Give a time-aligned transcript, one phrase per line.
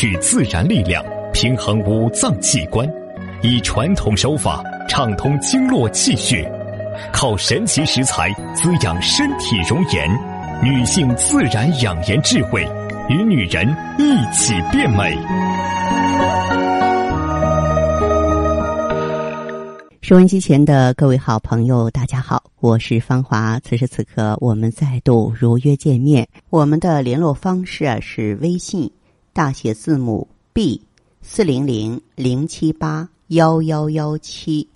[0.00, 2.90] 取自然力量，平衡五脏器官，
[3.42, 6.50] 以传统手法畅通经络气血，
[7.12, 10.10] 靠神奇食材滋养身体容颜。
[10.62, 12.66] 女性自然养颜智慧，
[13.10, 13.68] 与女人
[13.98, 15.14] 一起变美。
[20.00, 23.60] 收音机前的各位好朋友，大家好，我是芳华。
[23.60, 26.26] 此时此刻，我们再度如约见面。
[26.48, 28.90] 我们的联络方式啊是微信
[29.32, 30.82] 大写字母 B
[31.22, 34.68] 四零零零七八幺幺幺七。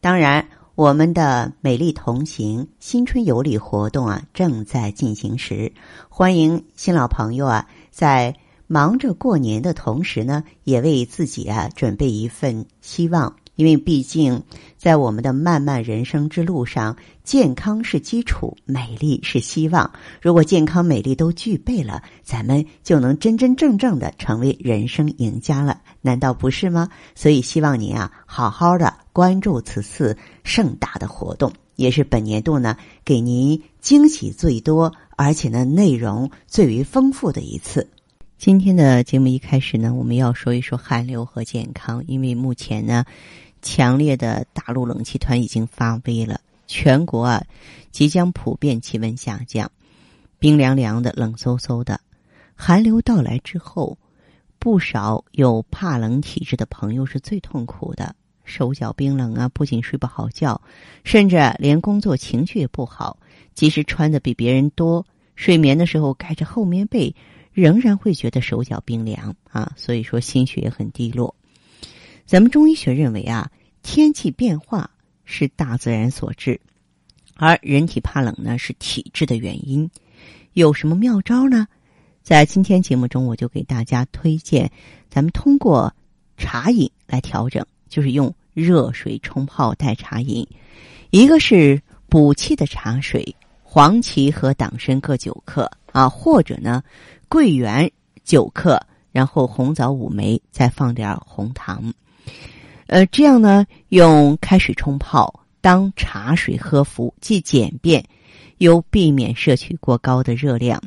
[0.00, 5.72] 当然，我们的美丽同行新春有礼活动啊正在进行时，
[6.10, 13.36] 欢迎新老朋友啊在忙着过年的同时呢，也为自己啊准备一份希望。
[13.56, 14.42] 因为毕竟，
[14.76, 19.92] 在我们的漫漫人生之路上，健康是基础，美丽是希望。
[20.20, 26.88] 如果健康、美丽都具备了，咱们就能真真正正的成为人生赢家了，难道不是吗？
[27.14, 37.88] 所以，希望您啊，好好的关注此次盛大的活动，也是本年度呢给您惊喜最多，而且呢内容最为丰富的一次。
[38.36, 43.04] 今天的节目一开始呢，我们要说一说寒流和健康，因为目前呢。
[43.66, 47.42] 强烈的大陆冷气团已经发威了，全国啊
[47.90, 49.72] 即将普遍气温下降，
[50.38, 51.98] 冰凉凉的、冷飕飕的。
[52.54, 53.96] 寒流到来之后，
[54.58, 60.60] 不少有怕冷体质的朋友是最痛苦的，手脚冰冷啊，不仅睡不好觉，
[61.02, 63.18] 甚至连工作情绪也不好。
[63.54, 67.16] 即使穿的比别人多，睡眠的时候盖着厚棉被，
[67.54, 69.72] 仍然会觉得手脚冰凉啊。
[69.76, 71.34] 所以说，心绪也很低落。
[72.26, 73.50] 咱们中医学认为啊，
[73.82, 74.90] 天气变化
[75.24, 76.60] 是大自然所致，
[77.36, 79.88] 而人体怕冷呢是体质的原因。
[80.52, 81.66] 有什么妙招呢？
[82.22, 84.70] 在今天节目中，我就给大家推荐，
[85.10, 85.94] 咱们通过
[86.38, 90.46] 茶饮来调整，就是用热水冲泡代茶饮。
[91.10, 96.82] 一个是补气的茶水，黄芪和党参各九克啊，或者呢
[97.34, 97.90] 桂圆
[98.22, 98.80] 九克，
[99.10, 101.92] 然后红枣五枚，再放点红糖。
[102.86, 108.04] 呃，这样呢，用开水冲泡当茶水喝服，既简便
[108.58, 110.80] 又避免摄取过高的热量。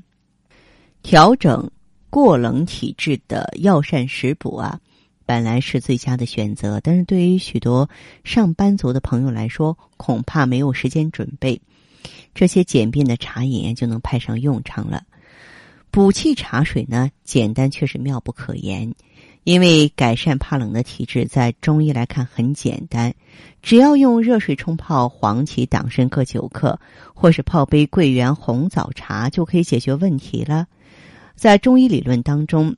[1.03, 1.69] 调整
[2.09, 4.79] 过冷体质的药膳食补啊，
[5.25, 7.89] 本来是最佳的选择，但是对于许多
[8.23, 11.61] 上班族的朋友来说，恐怕没有时间准备，
[12.33, 15.03] 这些简便的茶饮就能派上用场了。
[15.97, 18.93] 补气茶水呢，简单却是妙不可言。
[19.43, 23.15] 因为改善怕冷的体质，在中医来看很简单，
[23.63, 26.79] 只要用热水冲泡黄芪、党参各九克，
[27.15, 30.67] 或是泡杯桂圆、红枣茶，就可以解决问题了。
[31.33, 32.75] 在中医理论当中，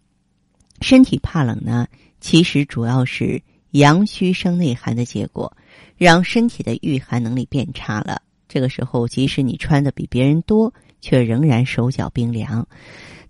[0.79, 1.87] 身体怕冷呢，
[2.21, 3.41] 其实主要是
[3.71, 5.57] 阳虚生内寒的结果，
[5.97, 8.21] 让身体的御寒能力变差了。
[8.47, 12.67] 这个时候，即使你穿的比别人多，却仍然手脚冰凉。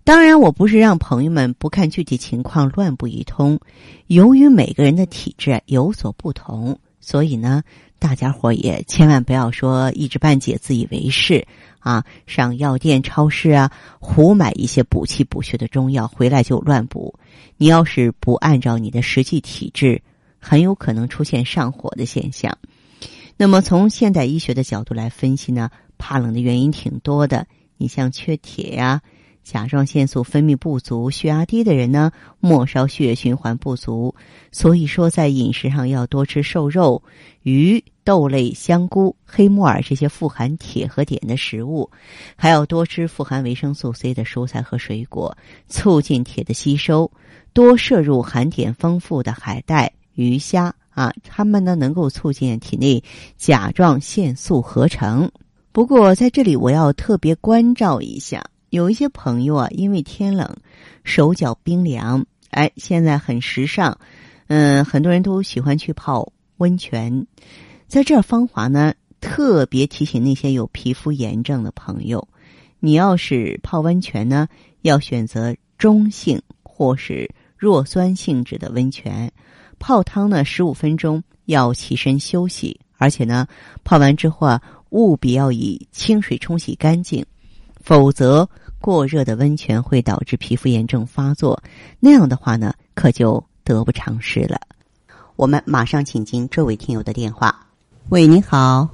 [0.02, 3.60] 当然，我不是让朋友们不看具体情况乱补一通。
[4.06, 7.62] 由于每个人的体质有所不同，所以呢，
[7.98, 11.46] 大家伙也千万不要说一知半解、自以为是
[11.80, 12.04] 啊！
[12.26, 13.70] 上药店、超市啊，
[14.00, 17.14] 胡买一些补气补血的中药回来就乱补。
[17.58, 20.02] 你要是不按照你的实际体质，
[20.38, 22.56] 很有可能出现上火的现象。
[23.36, 27.46] 那么，从现代医学的角度来分析呢，怕冷的原因挺多的。
[27.80, 29.00] 你像缺铁呀。
[29.42, 34.14] 甲状腺素分泌不足、血压低的人呢，末梢血液循环不足，
[34.52, 37.02] 所以说在饮食上要多吃瘦肉、
[37.42, 41.90] 鱼、豆类、香菇、黑木耳这些富含铁和碘的食物，
[42.36, 45.36] 还要多吃富含维生素 C 的蔬菜和水果，
[45.66, 47.10] 促进铁的吸收。
[47.54, 53.02] 多摄入含碘丰富的海带、鱼虾啊，它们呢能够促进体内
[53.36, 55.28] 甲状腺素合成。
[55.72, 58.44] 不过在这里我要特别关照一下。
[58.70, 60.48] 有一些朋友啊，因为天冷，
[61.02, 63.96] 手脚冰凉，哎，现在很时尚，
[64.46, 67.26] 嗯，很多人都喜欢去泡温泉。
[67.88, 72.28] 在这芳华呢，特别提醒那些有皮肤炎症的朋友，
[72.78, 74.46] 你要是泡温泉呢，
[74.82, 79.32] 要选择中性或是弱酸性质的温泉。
[79.80, 83.48] 泡汤呢，十五分钟要起身休息，而且呢，
[83.82, 87.24] 泡完之后啊，务必要以清水冲洗干净。
[87.82, 88.48] 否则，
[88.78, 91.60] 过热的温泉会导致皮肤炎症发作，
[91.98, 94.60] 那样的话呢，可就得不偿失了。
[95.36, 97.66] 我们马上请进这位听友的电话。
[98.10, 98.88] 喂，你好。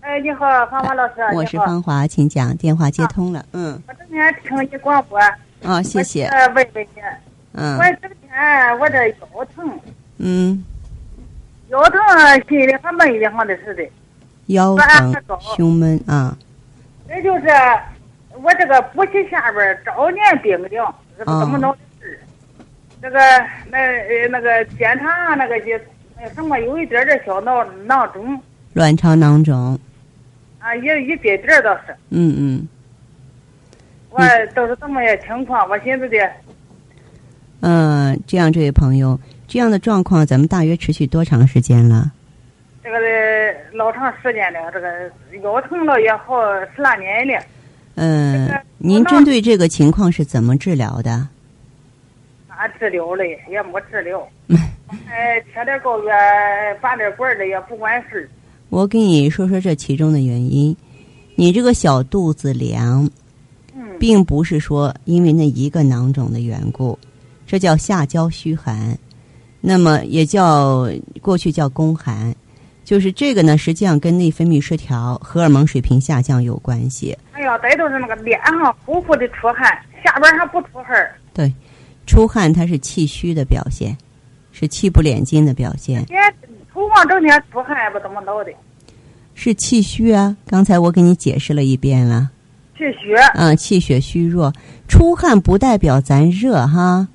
[0.00, 1.14] 哎，你好，芳华老师。
[1.34, 2.56] 我是芳华，请讲。
[2.56, 3.44] 电话接通了。
[3.52, 3.80] 嗯。
[3.88, 5.18] 我这天听你广播。
[5.62, 6.28] 啊，谢谢。
[6.54, 7.00] 问问你，
[7.52, 9.80] 嗯我这天我这腰疼，
[10.18, 10.64] 嗯，
[11.70, 12.00] 腰疼
[12.48, 13.82] 心里还闷得慌的似的。
[14.52, 15.14] 腰疼、
[15.56, 16.36] 胸闷啊。
[17.08, 17.46] 这就是
[18.40, 22.18] 我这个补气下边早年冰凉，这个怎么弄的事？
[23.02, 23.18] 这个
[23.70, 25.66] 那呃那个检查那个就
[26.18, 28.40] 那什么有一点点小囊囊肿
[28.72, 29.78] 卵巢囊肿。
[30.58, 31.94] 啊，也一点点倒是。
[32.10, 32.68] 嗯嗯。
[34.10, 34.20] 我
[34.54, 36.30] 都是这么些情况，我寻思的。
[37.60, 42.12] 嗯，这样，这位朋友，这样的状况，咱们大约持续多长时间了？
[42.82, 42.98] 这个
[43.72, 44.88] 老长时间了，这个
[45.42, 46.34] 腰疼了也好
[46.74, 47.40] 十来年了。
[47.94, 51.28] 嗯，您针对这个情况是怎么治疗的？
[52.48, 53.38] 咋治疗嘞？
[53.48, 54.26] 也没治疗。
[55.08, 56.14] 哎，贴点膏药，
[56.80, 58.28] 拔点管的也不管事。
[58.68, 60.76] 我给你说说这其中的原因。
[61.34, 63.08] 你这个小肚子凉，
[63.76, 66.98] 嗯，并不是说因为那一个囊肿的缘故，
[67.46, 68.98] 这叫下焦虚寒，
[69.60, 70.88] 那么也叫
[71.20, 72.34] 过去叫宫寒。
[72.92, 77.16] 就是这个呢，实际上跟内分泌失调、荷尔蒙水平下降有关系。
[77.32, 79.64] 哎呀，再就是那个脸上呼呼的出汗，
[80.04, 80.94] 下边还不出汗。
[81.32, 81.50] 对，
[82.06, 83.96] 出汗它是气虚的表现，
[84.52, 86.04] 是气不敛筋的表现。
[86.10, 86.18] 也
[86.70, 88.52] 头发整天出汗也，不怎么闹的。
[89.32, 90.36] 是气虚啊！
[90.46, 92.30] 刚才我给你解释了一遍了。
[92.76, 93.14] 气虚。
[93.36, 94.52] 嗯，气血虚弱，
[94.86, 97.08] 出汗不代表咱热哈。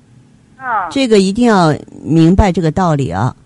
[0.56, 0.88] 啊。
[0.90, 1.72] 这个一定要
[2.02, 3.36] 明白这个道理啊。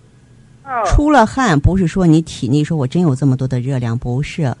[0.85, 4.55] 出了汗不是说你体内说我真有这么多的热量，不是，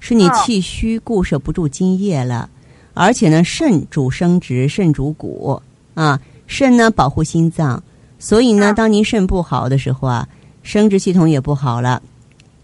[0.00, 2.48] 是你气虚固摄不住津液了，
[2.94, 5.60] 而且呢，肾主生殖，肾主骨
[5.94, 7.82] 啊，肾呢保护心脏，
[8.18, 10.28] 所以呢，当您肾不好的时候啊，
[10.62, 12.00] 生殖系统也不好了，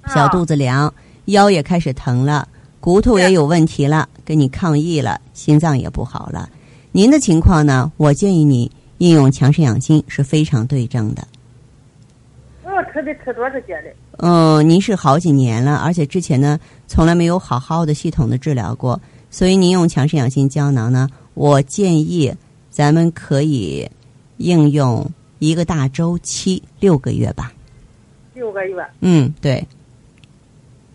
[0.08, 0.92] 小肚子凉，
[1.26, 2.46] 腰也开始疼了，
[2.80, 6.48] 骨头也有问题了，跟你抗议了，心脏也不好了。
[6.92, 11.26] 您的情况呢，我建议你应用强肾养心是非常对症的。
[12.74, 13.94] 我吃的吃多少节的？
[14.18, 19.00] 嗯，您是好几年了，而且之前呢，从来没有好好的系统的治疗过，
[19.30, 22.34] 所以您用强肾养心胶囊呢，我建议
[22.70, 23.88] 咱们可以
[24.38, 27.52] 应用一个大周期六个月吧。
[28.34, 28.84] 六个月。
[29.00, 29.64] 嗯，对。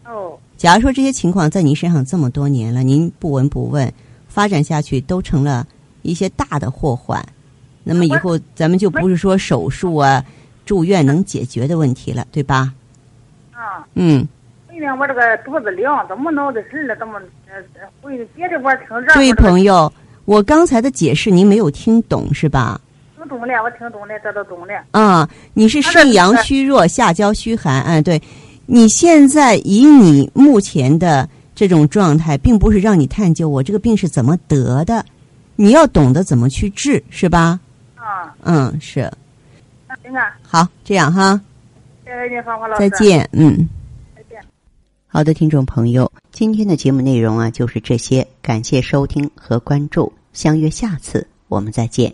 [0.05, 0.37] 哦。
[0.57, 3.89] 假如说这些情况在您身上这么多年了，您不闻不问，
[4.27, 5.65] 发展下去都成了
[6.01, 7.25] 一些大的祸患，
[7.85, 10.21] 那么以后咱们就不是说手术啊。
[10.69, 12.71] 住院能解决的问题了，对吧？
[13.51, 13.81] 啊。
[13.95, 14.27] 嗯。
[14.99, 16.95] 我这个肚子凉，怎么闹的事了？
[16.97, 17.19] 怎么
[18.35, 19.13] 别的我听着。
[19.15, 19.91] 这位朋友，
[20.25, 22.79] 我刚才的解释您没有听懂是吧？
[23.17, 24.73] 听懂了，我听懂了，这都懂了。
[24.91, 27.81] 啊，你是肾阳虚弱，下焦虚寒。
[27.81, 28.21] 嗯，对。
[28.67, 35.03] 你现在以你目前的这种状态，并不是让你探究我这个病是怎么得的，
[35.55, 37.59] 你要懂得怎么去治，是吧？
[37.95, 38.33] 啊。
[38.43, 39.11] 嗯，是。
[40.41, 41.39] 好，这样哈。
[42.77, 43.67] 再见，嗯。
[44.15, 44.41] 再见。
[45.07, 52.13] 好的，听众朋友，今天的节目内容啊就是这些，感谢收听和关注，相约下次我们再见。